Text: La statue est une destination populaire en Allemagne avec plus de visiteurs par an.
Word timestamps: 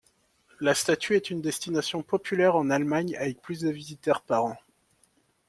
La 0.59 0.73
statue 0.73 1.15
est 1.15 1.29
une 1.29 1.41
destination 1.43 2.01
populaire 2.01 2.55
en 2.55 2.71
Allemagne 2.71 3.15
avec 3.17 3.39
plus 3.39 3.59
de 3.59 3.69
visiteurs 3.69 4.23
par 4.23 4.45
an. 4.45 4.57